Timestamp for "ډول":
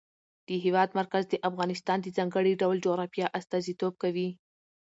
2.61-2.77